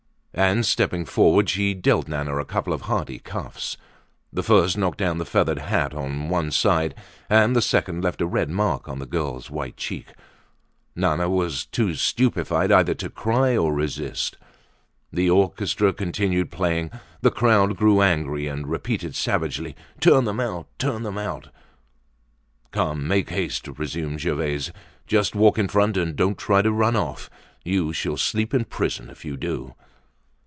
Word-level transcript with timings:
And, 0.33 0.65
stepping 0.65 1.03
forward, 1.03 1.49
she 1.49 1.73
dealt 1.73 2.07
Nana 2.07 2.37
a 2.37 2.45
couple 2.45 2.71
of 2.71 2.83
hearty 2.83 3.19
cuffs. 3.19 3.75
The 4.31 4.41
first 4.41 4.77
knocked 4.77 4.99
the 4.99 5.25
feathered 5.25 5.57
hat 5.59 5.93
on 5.93 6.29
one 6.29 6.51
side, 6.51 6.95
and 7.29 7.53
the 7.53 7.61
second 7.61 8.01
left 8.01 8.21
a 8.21 8.25
red 8.25 8.49
mark 8.49 8.87
on 8.87 8.99
the 8.99 9.05
girl's 9.05 9.51
white 9.51 9.75
cheek. 9.75 10.13
Nana 10.95 11.29
was 11.29 11.65
too 11.65 11.95
stupefied 11.95 12.71
either 12.71 12.93
to 12.93 13.09
cry 13.09 13.57
or 13.57 13.73
resist. 13.73 14.37
The 15.11 15.29
orchestra 15.29 15.91
continued 15.91 16.49
playing, 16.49 16.91
the 17.19 17.29
crowd 17.29 17.75
grew 17.75 18.01
angry 18.01 18.47
and 18.47 18.69
repeated 18.69 19.17
savagely, 19.17 19.75
"Turn 19.99 20.23
them 20.23 20.39
out! 20.39 20.65
Turn 20.79 21.03
them 21.03 21.17
out!" 21.17 21.49
"Come, 22.71 23.05
make 23.05 23.31
haste!" 23.31 23.67
resumed 23.67 24.21
Gervaise. 24.21 24.71
"Just 25.07 25.35
walk 25.35 25.57
in 25.59 25.67
front, 25.67 25.97
and 25.97 26.15
don't 26.15 26.37
try 26.37 26.61
to 26.61 26.71
run 26.71 26.95
off. 26.95 27.29
You 27.65 27.91
shall 27.91 28.15
sleep 28.17 28.53
in 28.53 28.63
prison 28.63 29.09
if 29.09 29.25
you 29.25 29.35
do." 29.35 29.75